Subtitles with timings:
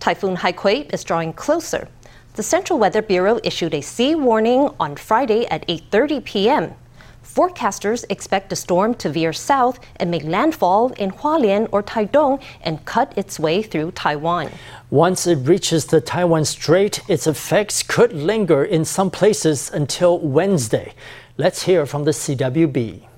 [0.00, 1.86] Typhoon Haikui is drawing closer.
[2.34, 6.74] The Central Weather Bureau issued a sea warning on Friday at 8:30 p.m.
[7.22, 12.84] Forecasters expect the storm to veer south and make landfall in Hualien or Taidong and
[12.86, 14.48] cut its way through Taiwan.
[14.88, 20.94] Once it reaches the Taiwan Strait, its effects could linger in some places until Wednesday.
[21.36, 23.09] Let's hear from the CWB.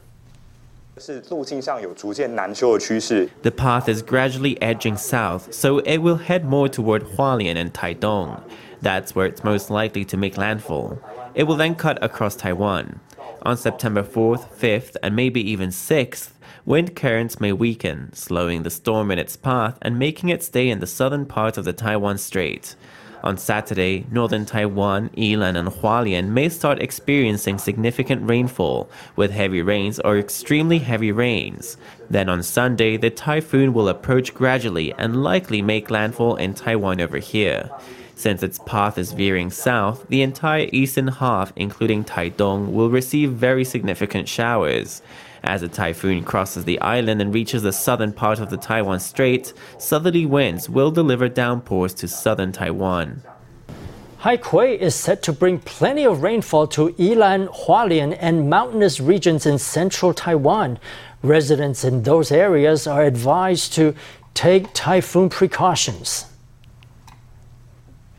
[3.41, 8.43] The path is gradually edging south, so it will head more toward Hualien and Taidong.
[8.83, 11.01] That's where it's most likely to make landfall.
[11.35, 13.01] It will then cut across Taiwan.
[13.41, 16.33] On September 4th, 5th, and maybe even 6th,
[16.67, 20.81] wind currents may weaken, slowing the storm in its path and making it stay in
[20.81, 22.77] the southern part of the Taiwan Strait.
[23.23, 30.01] On Saturday, northern Taiwan, Yilan, and Hualien may start experiencing significant rainfall, with heavy rains
[30.01, 31.77] or extremely heavy rains.
[32.11, 37.19] Then on Sunday, the typhoon will approach gradually and likely make landfall in Taiwan over
[37.19, 37.71] here.
[38.17, 43.65] Since its path is veering south, the entire eastern half, including Taidong, will receive very
[43.65, 45.01] significant showers.
[45.45, 49.53] As the typhoon crosses the island and reaches the southern part of the Taiwan Strait,
[49.77, 53.23] southerly winds will deliver downpours to southern Taiwan.
[54.21, 59.59] Haikui is set to bring plenty of rainfall to Ilan, Hualien, and mountainous regions in
[59.59, 60.79] central Taiwan.
[61.23, 63.97] Residents in those areas are advised to
[64.35, 66.27] take typhoon precautions.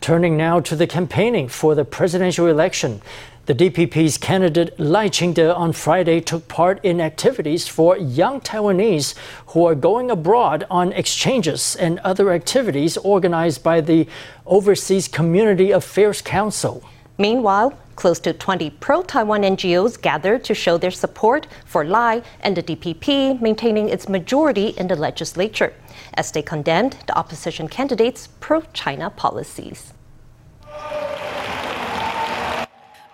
[0.01, 3.01] Turning now to the campaigning for the presidential election.
[3.45, 9.15] The DPP's candidate Lai Ching-te on Friday took part in activities for young Taiwanese
[9.47, 14.07] who are going abroad on exchanges and other activities organized by the
[14.45, 16.85] Overseas Community Affairs Council.
[17.17, 22.55] Meanwhile, close to 20 pro Taiwan NGOs gathered to show their support for Lai and
[22.55, 25.73] the DPP maintaining its majority in the legislature
[26.13, 29.91] as they condemned the opposition candidates' pro China policies.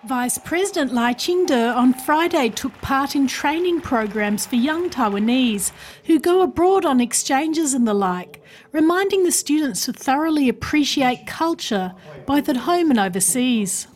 [0.04, 5.72] Vice President Lai Ching-te on Friday took part in training programs for young Taiwanese
[6.06, 11.92] who go abroad on exchanges and the like, reminding the students to thoroughly appreciate culture
[12.24, 13.88] both at home and overseas.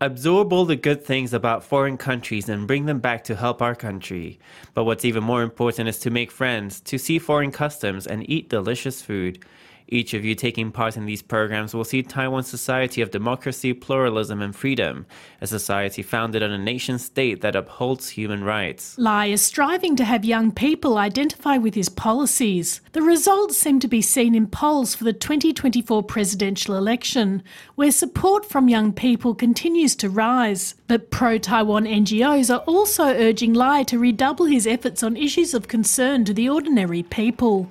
[0.00, 3.76] Absorb all the good things about foreign countries and bring them back to help our
[3.76, 4.40] country.
[4.74, 8.48] But what's even more important is to make friends, to see foreign customs, and eat
[8.48, 9.44] delicious food.
[9.88, 14.42] Each of you taking part in these programs will see Taiwan's society of democracy, pluralism,
[14.42, 15.06] and freedom,
[15.40, 18.98] a society founded on a nation state that upholds human rights.
[18.98, 22.80] Lai is striving to have young people identify with his policies.
[22.92, 27.44] The results seem to be seen in polls for the 2024 presidential election,
[27.76, 30.74] where support from young people continues to rise.
[30.88, 35.68] But pro Taiwan NGOs are also urging Lai to redouble his efforts on issues of
[35.68, 37.68] concern to the ordinary people.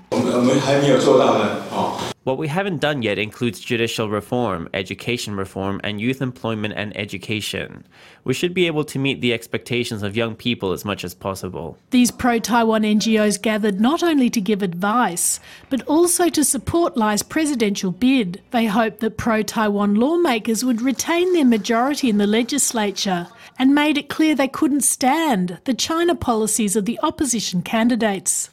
[2.25, 7.85] What we haven't done yet includes judicial reform, education reform, and youth employment and education.
[8.23, 11.77] We should be able to meet the expectations of young people as much as possible.
[11.91, 17.21] These pro Taiwan NGOs gathered not only to give advice, but also to support Lai's
[17.21, 18.41] presidential bid.
[18.49, 23.27] They hoped that pro Taiwan lawmakers would retain their majority in the legislature
[23.59, 28.49] and made it clear they couldn't stand the China policies of the opposition candidates.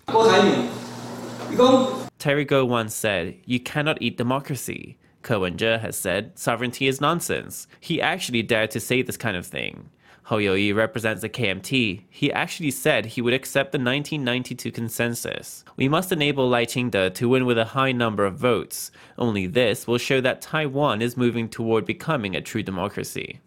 [2.22, 4.96] Terry Gou once said, You cannot eat democracy.
[5.28, 7.66] Wen-je has said, Sovereignty is nonsense.
[7.80, 9.90] He actually dared to say this kind of thing.
[10.22, 12.04] Hou Yu-ih represents the KMT.
[12.08, 15.64] He actually said he would accept the 1992 consensus.
[15.76, 18.92] We must enable Lai Ching-te to win with a high number of votes.
[19.18, 23.40] Only this will show that Taiwan is moving toward becoming a true democracy.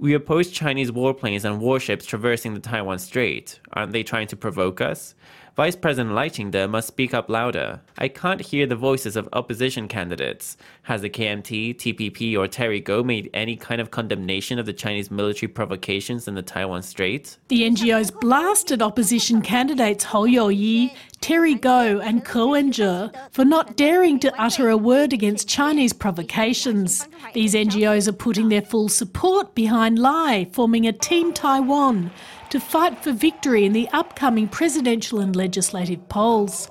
[0.00, 3.58] We oppose Chinese warplanes and warships traversing the Taiwan Strait.
[3.72, 5.16] Aren't they trying to provoke us?
[5.58, 7.80] Vice President Lai Ching-te must speak up louder.
[7.98, 10.56] I can't hear the voices of opposition candidates.
[10.82, 15.48] Has the KMT, TPP, or Terry made any kind of condemnation of the Chinese military
[15.48, 17.38] provocations in the Taiwan Strait?
[17.48, 24.18] The NGOs blasted opposition candidates Hou Yu-ih, Terry Gou, and Ko Wen-je for not daring
[24.20, 27.08] to utter a word against Chinese provocations.
[27.34, 32.10] These NGOs are putting their full support behind Lai, forming a Team Taiwan
[32.50, 36.70] to fight for victory in the upcoming presidential and legislative polls.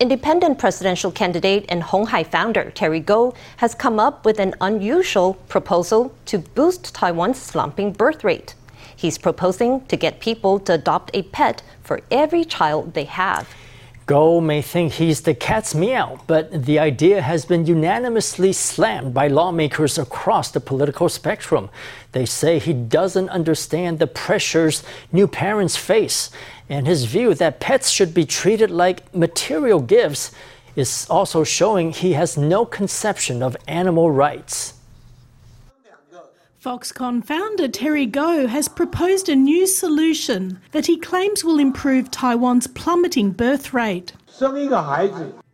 [0.00, 5.34] Independent presidential candidate and Hon Hai founder Terry Gou has come up with an unusual
[5.34, 8.54] proposal to boost Taiwan's slumping birth rate.
[9.02, 13.48] He's proposing to get people to adopt a pet for every child they have.
[14.06, 19.26] Gou may think he's the cat's meow, but the idea has been unanimously slammed by
[19.26, 21.68] lawmakers across the political spectrum.
[22.12, 26.30] They say he doesn't understand the pressures new parents face,
[26.68, 30.30] and his view that pets should be treated like material gifts
[30.76, 34.74] is also showing he has no conception of animal rights.
[36.62, 42.68] Foxconn founder Terry Gou has proposed a new solution that he claims will improve Taiwan's
[42.68, 44.12] plummeting birth rate.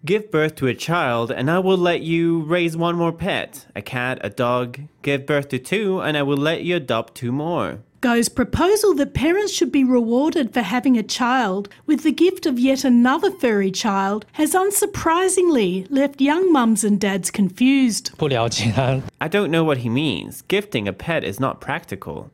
[0.05, 3.81] Give birth to a child, and I will let you raise one more pet a
[3.81, 4.81] cat, a dog.
[5.00, 7.78] Give birth to two, and I will let you adopt two more.
[8.00, 12.56] Gou's proposal that parents should be rewarded for having a child with the gift of
[12.56, 18.12] yet another furry child has unsurprisingly left young mums and dads confused.
[19.21, 20.43] I don't know what he means.
[20.43, 22.31] Gifting a pet is not practical.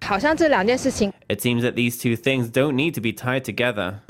[1.31, 4.03] It seems that these two things don't need to be tied together.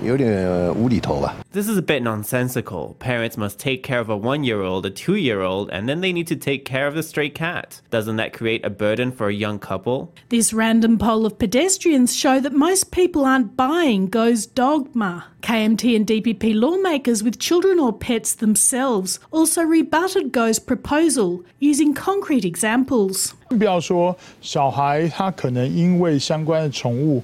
[1.52, 2.96] This is a bit nonsensical.
[2.98, 6.00] Parents must take care of a one year old, a two year old, and then
[6.00, 7.80] they need to take care of the stray cat.
[7.90, 10.12] Doesn't that create a burden for a young couple?
[10.30, 15.26] This random poll of pedestrians show that most people aren't buying Gou's dogma.
[15.42, 22.46] KMT and DPP lawmakers with children or pets themselves also rebutted Gou's proposal using concrete
[22.46, 23.34] examples.
[23.53, 27.23] 不要说小孩他可能因为相关的宠物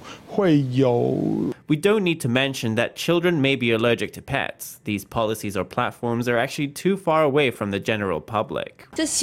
[1.68, 4.80] we don't need to mention that children may be allergic to pets.
[4.84, 8.86] These policies or platforms are actually too far away from the general public.
[8.96, 9.22] This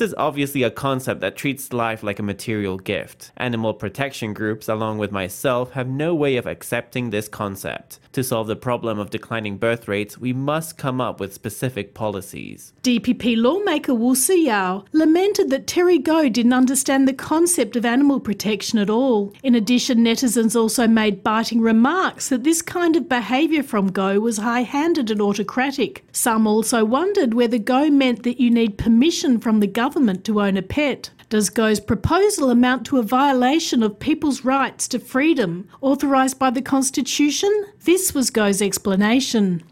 [0.00, 3.30] is obviously a concept that treats life like a material gift.
[3.36, 8.00] Animal protection groups, along with myself, have no way of accepting this concept.
[8.12, 12.72] To solve the problem of declining birth rates, we must come up with specific policies.
[12.82, 18.77] DPP lawmaker Wu Siyao lamented that Terry Gou didn't understand the concept of animal protection
[18.77, 19.31] at all.
[19.41, 24.39] In addition, netizens also made biting remarks that this kind of behaviour from Gou was
[24.39, 26.03] high handed and autocratic.
[26.11, 30.57] Some also wondered whether Gou meant that you need permission from the government to own
[30.57, 31.11] a pet.
[31.29, 36.61] Does Gou's proposal amount to a violation of people's rights to freedom authorised by the
[36.61, 37.51] Constitution?
[37.85, 39.63] This was Gou's explanation.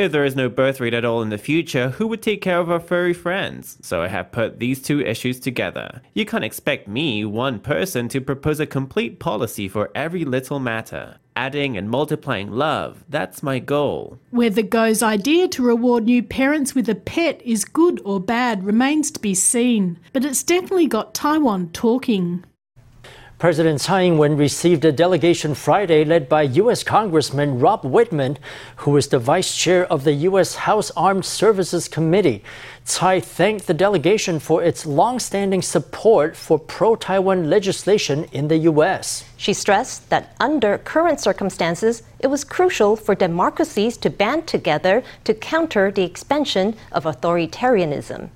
[0.00, 2.58] If there is no birth rate at all in the future, who would take care
[2.58, 3.76] of our furry friends?
[3.82, 6.00] So I have put these two issues together.
[6.14, 11.18] You can't expect me, one person, to propose a complete policy for every little matter.
[11.36, 14.18] Adding and multiplying love, that's my goal.
[14.30, 19.10] Whether Gou's idea to reward new parents with a pet is good or bad remains
[19.10, 22.42] to be seen, but it's definitely got Taiwan talking.
[23.40, 26.82] President Tsai Ing-wen received a delegation Friday led by U.S.
[26.82, 28.36] Congressman Rob Wittman,
[28.76, 30.56] who is the vice chair of the U.S.
[30.56, 32.44] House Armed Services Committee.
[32.84, 39.24] Tsai thanked the delegation for its long-standing support for pro-Taiwan legislation in the U.S.
[39.38, 45.32] She stressed that under current circumstances, it was crucial for democracies to band together to
[45.32, 48.28] counter the expansion of authoritarianism.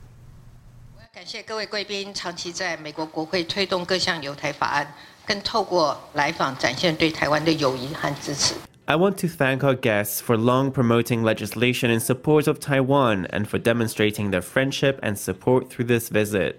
[1.15, 4.93] 感谢各位贵宾长期在美国国会推动各项友台法案，
[5.25, 8.57] 更透过来访展现对台湾的友谊和支持。
[8.87, 13.61] I want to thank our guests for long promoting legislation in support of Taiwan and for
[13.61, 16.57] demonstrating their friendship and support through this visit.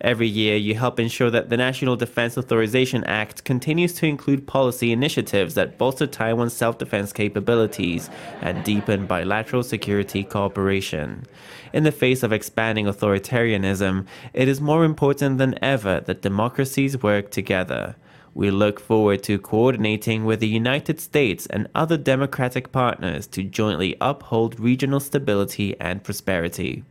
[0.00, 4.92] Every year, you help ensure that the National Defense Authorization Act continues to include policy
[4.92, 8.10] initiatives that bolster Taiwan's self defense capabilities
[8.42, 11.24] and deepen bilateral security cooperation.
[11.72, 17.30] In the face of expanding authoritarianism, it is more important than ever that democracies work
[17.30, 17.96] together.
[18.34, 23.96] We look forward to coordinating with the United States and other democratic partners to jointly
[23.98, 26.84] uphold regional stability and prosperity.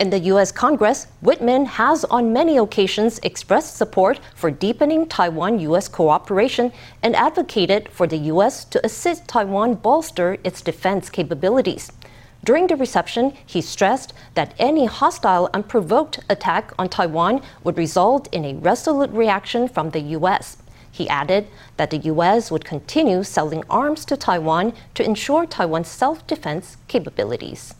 [0.00, 0.50] In the U.S.
[0.50, 5.88] Congress, Wittman has on many occasions expressed support for deepening Taiwan U.S.
[5.88, 8.64] cooperation and advocated for the U.S.
[8.64, 11.92] to assist Taiwan bolster its defense capabilities.
[12.42, 18.46] During the reception, he stressed that any hostile, unprovoked attack on Taiwan would result in
[18.46, 20.56] a resolute reaction from the U.S.
[20.90, 22.50] He added that the U.S.
[22.50, 27.74] would continue selling arms to Taiwan to ensure Taiwan's self defense capabilities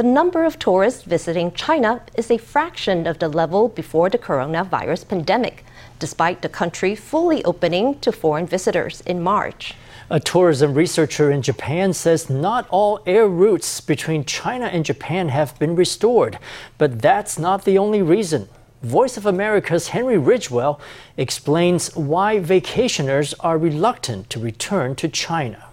[0.00, 5.06] the number of tourists visiting China is a fraction of the level before the coronavirus
[5.06, 5.62] pandemic,
[5.98, 9.74] despite the country fully opening to foreign visitors in March.
[10.08, 15.58] A tourism researcher in Japan says not all air routes between China and Japan have
[15.58, 16.38] been restored,
[16.78, 18.48] but that's not the only reason.
[18.82, 20.80] Voice of America's Henry Ridgwell
[21.18, 25.69] explains why vacationers are reluctant to return to China.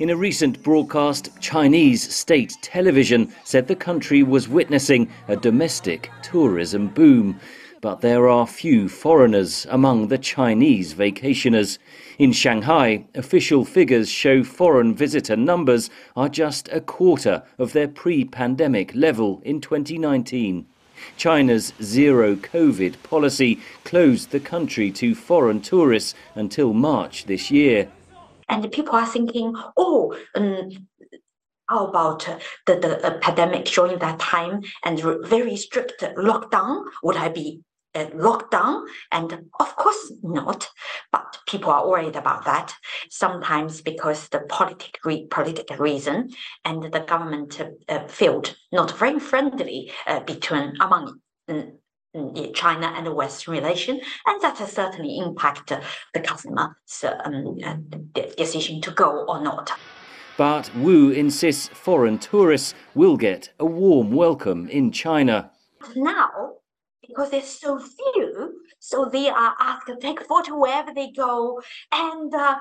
[0.00, 6.86] In a recent broadcast, Chinese state television said the country was witnessing a domestic tourism
[6.86, 7.38] boom.
[7.82, 11.76] but there are few foreigners among the Chinese vacationers.
[12.18, 18.24] In Shanghai, official figures show foreign visitor numbers are just a quarter of their pre
[18.24, 20.64] pandemic level in 2019.
[21.18, 27.90] China's zero COVID policy closed the country to foreign tourists until March this year.
[28.50, 30.88] And people are thinking, oh, um,
[31.68, 32.28] how about
[32.66, 36.84] the, the uh, pandemic during that time and very strict lockdown?
[37.04, 37.60] Would I be
[37.94, 38.86] uh, lockdown?
[39.12, 40.68] And of course not.
[41.12, 42.74] But people are worried about that.
[43.08, 46.30] Sometimes because the political political reason
[46.64, 51.20] and the government uh, felt not very friendly uh, between among.
[52.54, 55.80] China and the Western relation, and that has certainly impacted
[56.12, 57.76] the customer's um, uh,
[58.36, 59.72] decision to go or not.
[60.36, 65.52] But Wu insists foreign tourists will get a warm welcome in China.
[65.94, 66.54] Now,
[67.06, 71.60] because there's so few, so they are asked to take photo wherever they go
[71.92, 72.56] and uh,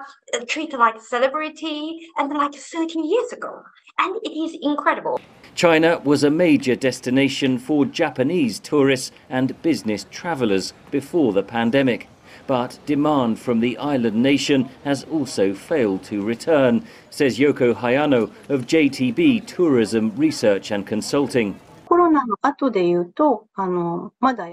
[0.47, 3.63] treat like a celebrity and like 30 years ago.
[3.97, 5.19] And it is incredible.
[5.59, 12.07] China was a major destination for Japanese tourists and business travelers before the pandemic
[12.47, 18.67] but demand from the island nation has also failed to return, says Yoko Hayano of
[18.67, 21.59] JTB Tourism Research and Consulting.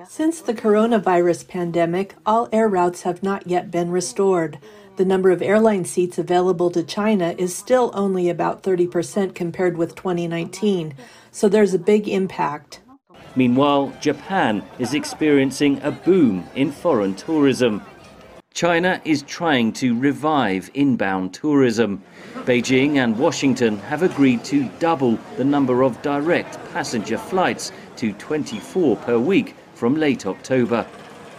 [0.08, 4.58] Since the coronavirus pandemic, all air routes have not yet been restored.
[4.96, 9.94] The number of airline seats available to China is still only about 30% compared with
[9.94, 10.94] 2019,
[11.30, 12.80] so there's a big impact.
[13.34, 17.82] Meanwhile, Japan is experiencing a boom in foreign tourism.
[18.56, 22.02] China is trying to revive inbound tourism.
[22.46, 28.96] Beijing and Washington have agreed to double the number of direct passenger flights to 24
[28.96, 30.86] per week from late October.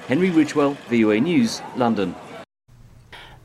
[0.07, 2.15] Henry Ridgwell, VOA News, London.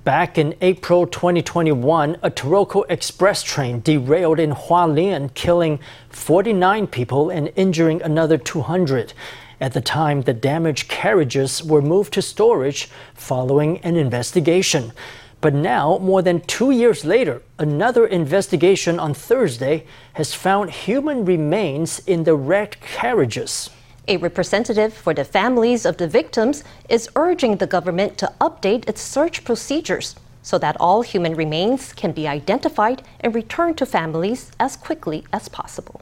[0.04, 7.50] Back in April 2021, a Taroko Express train derailed in Hualien, killing 49 people and
[7.56, 9.14] injuring another 200.
[9.62, 14.92] At the time, the damaged carriages were moved to storage following an investigation.
[15.40, 22.00] But now, more than two years later, another investigation on Thursday has found human remains
[22.08, 23.70] in the wrecked carriages.
[24.08, 29.00] A representative for the families of the victims is urging the government to update its
[29.00, 34.76] search procedures so that all human remains can be identified and returned to families as
[34.76, 36.00] quickly as possible.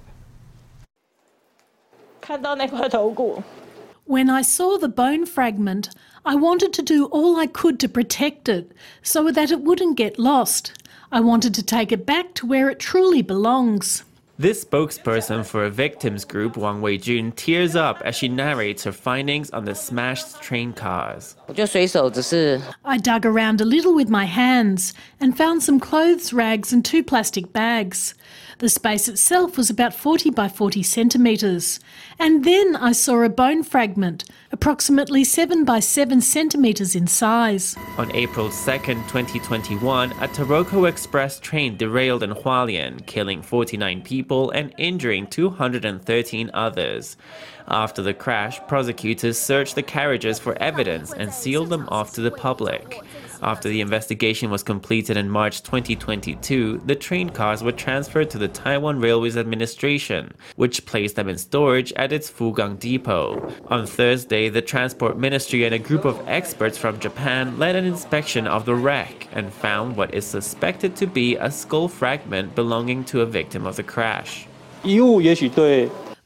[4.05, 5.91] When I saw the bone fragment,
[6.25, 8.71] I wanted to do all I could to protect it
[9.03, 10.73] so that it wouldn't get lost.
[11.11, 14.05] I wanted to take it back to where it truly belongs.
[14.39, 19.51] This spokesperson for a victims group, Wang Weijun, tears up as she narrates her findings
[19.51, 21.37] on the smashed train cars.
[22.85, 27.03] I dug around a little with my hands and found some clothes rags and two
[27.03, 28.15] plastic bags.
[28.61, 31.81] The space itself was about 40 by 40 centimetres.
[32.19, 37.75] And then I saw a bone fragment, approximately 7 by 7 centimetres in size.
[37.97, 44.75] On April 2nd, 2021, a Taroko Express train derailed in Hualien, killing 49 people and
[44.77, 47.17] injuring 213 others.
[47.67, 52.31] After the crash, prosecutors searched the carriages for evidence and sealed them off to the
[52.31, 53.01] public.
[53.43, 58.49] After the investigation was completed in March 2022, the train cars were transferred to the
[58.49, 63.51] Taiwan Railways Administration, which placed them in storage at its Fugang depot.
[63.69, 68.47] On Thursday, the Transport Ministry and a group of experts from Japan led an inspection
[68.47, 73.23] of the wreck and found what is suspected to be a skull fragment belonging to
[73.23, 74.47] a victim of the crash.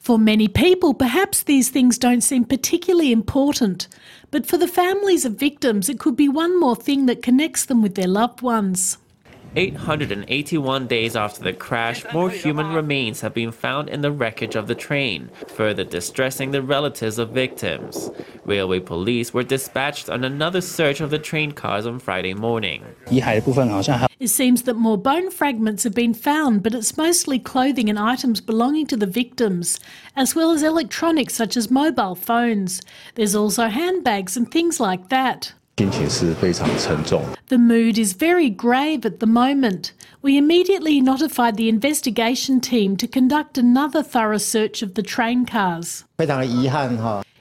[0.05, 3.89] For many people, perhaps these things don't seem particularly important,
[4.31, 7.81] but for the families of victims, it could be one more thing that connects them
[7.81, 8.99] with their loved ones.
[9.57, 14.67] 881 days after the crash, more human remains have been found in the wreckage of
[14.67, 18.11] the train, further distressing the relatives of victims.
[18.45, 22.85] Railway police were dispatched on another search of the train cars on Friday morning.
[24.19, 28.41] It seems that more bone fragments have been found, but it's mostly clothing and items
[28.41, 29.79] belonging to the victims,
[30.17, 32.81] as well as electronics such as mobile phones.
[33.15, 35.53] There's also handbags and things like that.
[37.49, 39.93] The mood is very grave at the moment.
[40.23, 46.05] We immediately notified the investigation team to conduct another thorough search of the train cars.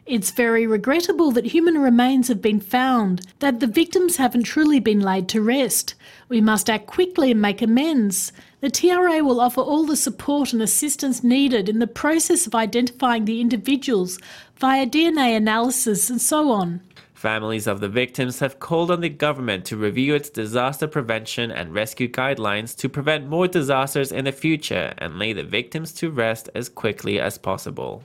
[0.06, 5.00] It's very regrettable that human remains have been found, that the victims haven't truly been
[5.00, 5.96] laid to rest.
[6.28, 8.34] We must act quickly and make amends.
[8.60, 13.26] The TRA will offer all the support and assistance needed in the process of identifying
[13.26, 14.20] the individuals
[14.58, 16.82] via DNA analysis and so on.
[17.24, 21.74] Families of the victims have called on the government to review its disaster prevention and
[21.74, 26.50] rescue guidelines to prevent more disasters in the future and lay the victims to rest
[26.54, 28.04] as quickly as possible.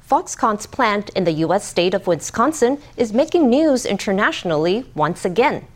[0.00, 1.66] Foxconn's plant in the U.S.
[1.66, 5.66] state of Wisconsin is making news internationally once again.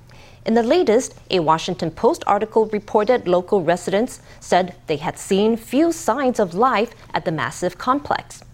[0.46, 5.92] In the latest, a Washington Post article reported local residents said they had seen few
[5.92, 8.45] signs of life at the massive complex.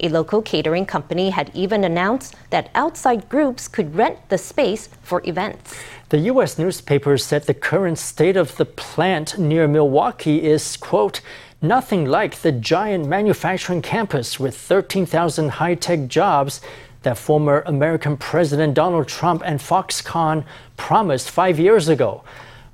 [0.00, 5.22] A local catering company had even announced that outside groups could rent the space for
[5.24, 5.74] events.
[6.10, 6.58] The U.S.
[6.58, 11.20] newspaper said the current state of the plant near Milwaukee is, quote,
[11.62, 16.60] nothing like the giant manufacturing campus with 13,000 high tech jobs
[17.02, 20.44] that former American President Donald Trump and Foxconn
[20.76, 22.22] promised five years ago.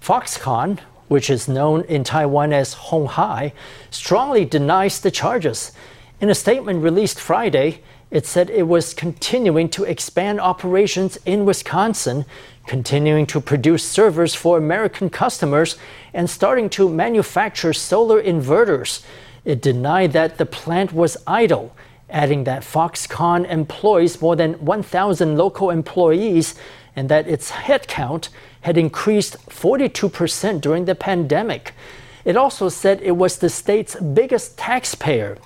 [0.01, 3.53] Foxconn, which is known in Taiwan as Hon Hai,
[3.91, 5.73] strongly denies the charges.
[6.23, 7.81] In a statement released Friday,
[8.13, 12.27] it said it was continuing to expand operations in Wisconsin,
[12.65, 15.77] continuing to produce servers for American customers,
[16.15, 19.03] and starting to manufacture solar inverters.
[19.45, 21.75] It denied that the plant was idle,
[22.09, 26.55] adding that Foxconn employs more than 1,000 local employees
[26.95, 28.29] and that its headcount
[28.61, 31.75] had increased 42% during the pandemic.
[32.25, 35.37] It also said it was the state's biggest taxpayer.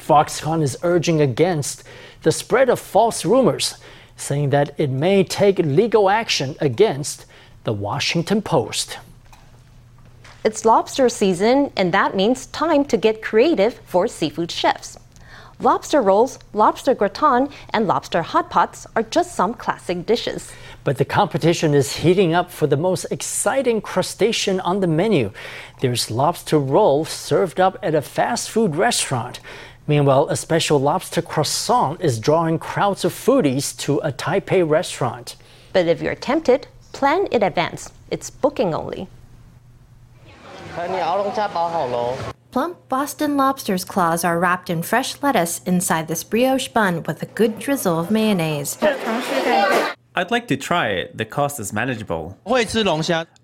[0.00, 1.84] Foxconn is urging against
[2.22, 3.76] the spread of false rumors,
[4.16, 7.26] saying that it may take legal action against
[7.64, 8.98] the Washington Post.
[10.42, 14.98] It's lobster season, and that means time to get creative for seafood chefs.
[15.60, 20.50] Lobster rolls, lobster gratin, and lobster hot pots are just some classic dishes.
[20.84, 25.32] But the competition is heating up for the most exciting crustacean on the menu.
[25.80, 29.40] There's lobster roll served up at a fast food restaurant.
[29.90, 35.34] Meanwhile, a special lobster croissant is drawing crowds of foodies to a Taipei restaurant.
[35.72, 37.90] But if you're tempted, plan in advance.
[38.08, 39.08] It's booking only.
[42.52, 47.26] Plump Boston lobster's claws are wrapped in fresh lettuce inside this brioche bun with a
[47.26, 48.78] good drizzle of mayonnaise.
[50.16, 51.16] I'd like to try it.
[51.16, 52.36] The cost is manageable.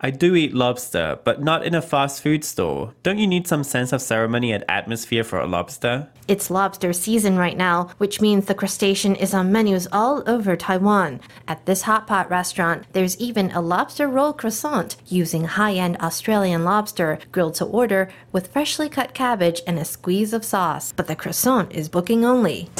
[0.00, 2.92] I do eat lobster, but not in a fast food store.
[3.04, 6.08] Don't you need some sense of ceremony and atmosphere for a lobster?
[6.26, 11.20] It's lobster season right now, which means the crustacean is on menus all over Taiwan.
[11.46, 17.20] At this hot pot restaurant, there's even a lobster roll croissant using high-end Australian lobster
[17.30, 20.92] grilled to order with freshly cut cabbage and a squeeze of sauce.
[20.92, 22.70] But the croissant is booking only.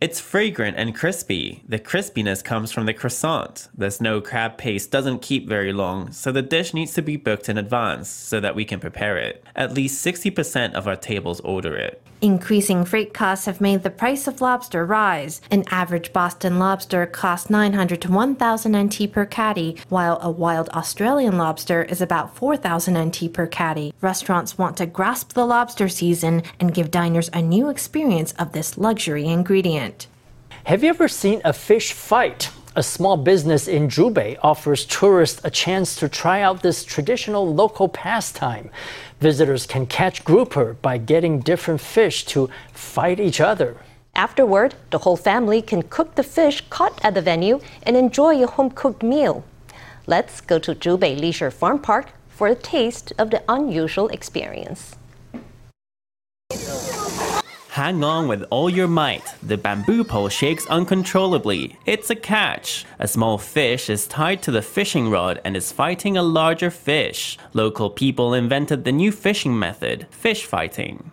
[0.00, 1.62] It's fragrant and crispy.
[1.68, 3.68] The crispiness comes from the croissant.
[3.76, 7.50] The snow crab paste doesn't keep very long, so the dish needs to be booked
[7.50, 9.44] in advance so that we can prepare it.
[9.54, 12.02] At least 60% of our tables order it.
[12.22, 15.40] Increasing freight costs have made the price of lobster rise.
[15.50, 21.38] An average Boston lobster costs 900 to 1000 NT per catty, while a wild Australian
[21.38, 23.94] lobster is about 4000 NT per catty.
[24.02, 28.76] Restaurants want to grasp the lobster season and give diners a new experience of this
[28.76, 29.89] luxury ingredient.
[30.64, 32.50] Have you ever seen a fish fight?
[32.76, 37.88] A small business in Zhubei offers tourists a chance to try out this traditional local
[37.88, 38.70] pastime.
[39.20, 43.78] Visitors can catch grouper by getting different fish to fight each other.
[44.14, 48.46] Afterward, the whole family can cook the fish caught at the venue and enjoy a
[48.46, 49.42] home cooked meal.
[50.06, 54.94] Let's go to Zhubei Leisure Farm Park for a taste of the unusual experience.
[57.74, 59.22] Hang on with all your might.
[59.44, 61.76] The bamboo pole shakes uncontrollably.
[61.86, 62.84] It's a catch.
[62.98, 67.38] A small fish is tied to the fishing rod and is fighting a larger fish.
[67.52, 71.12] Local people invented the new fishing method, fish fighting.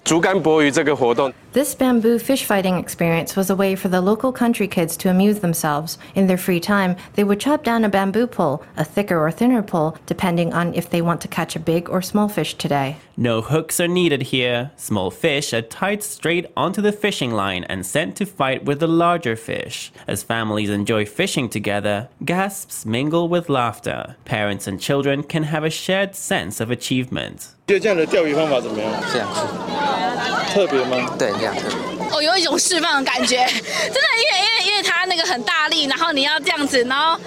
[1.54, 5.40] This bamboo fish fighting experience was a way for the local country kids to amuse
[5.40, 5.98] themselves.
[6.14, 9.64] In their free time, they would chop down a bamboo pole, a thicker or thinner
[9.64, 12.98] pole, depending on if they want to catch a big or small fish today.
[13.16, 14.72] No hooks are needed here.
[14.76, 18.88] Small fish are tied straight onto the fishing line and sent to fight with the
[18.88, 19.92] larger fish.
[20.06, 24.18] As families enjoy fishing together, gasps mingle with laughter.
[24.26, 27.54] Parents and children can have a shared sense of achievement.
[27.68, 28.90] 觉得这样的钓鱼方法怎么样？
[29.12, 31.14] 这样是特别吗？
[31.20, 32.08] 对，这样特别。
[32.16, 37.20] 哦，有一种释放的感觉， 真的，因为因为因为它那个很大力，然后你要这样子，然后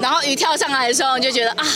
[0.00, 1.66] 然后鱼跳上来的时候，你就觉得啊，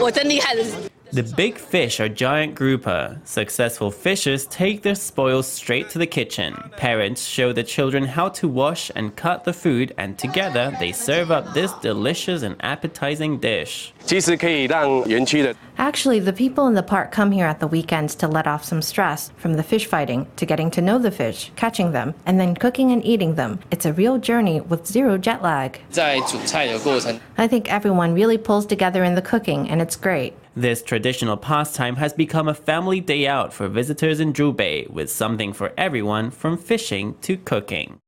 [0.00, 0.64] 我真厉害的。
[1.10, 3.18] The big fish are giant grouper.
[3.24, 6.54] Successful fishers take their spoils straight to the kitchen.
[6.76, 11.30] Parents show the children how to wash and cut the food, and together they serve
[11.30, 13.94] up this delicious and appetizing dish.
[15.78, 18.82] Actually, the people in the park come here at the weekends to let off some
[18.82, 22.54] stress from the fish fighting to getting to know the fish, catching them, and then
[22.54, 23.60] cooking and eating them.
[23.70, 25.80] It's a real journey with zero jet lag.
[27.38, 30.34] I think everyone really pulls together in the cooking, and it's great.
[30.58, 35.52] This traditional pastime has become a family day out for visitors in Zhubei, with something
[35.52, 38.00] for everyone from fishing to cooking.